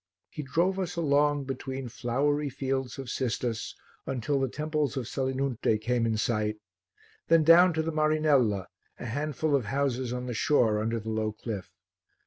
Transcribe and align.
He 0.31 0.41
drove 0.41 0.79
us 0.79 0.95
along 0.95 1.43
between 1.43 1.87
flowery 1.87 2.49
fields 2.49 2.97
of 2.97 3.07
cistus 3.07 3.75
until 4.07 4.39
the 4.39 4.49
temples 4.49 4.97
of 4.97 5.07
Selinunte 5.07 5.79
came 5.79 6.07
in 6.07 6.17
sight, 6.17 6.57
then 7.27 7.43
down 7.43 7.71
to 7.73 7.83
the 7.83 7.91
Marinella, 7.91 8.65
a 8.97 9.05
handful 9.05 9.55
of 9.55 9.65
houses 9.65 10.11
on 10.11 10.25
the 10.25 10.33
shore 10.33 10.79
under 10.81 10.99
the 10.99 11.11
low 11.11 11.33
cliff. 11.33 11.69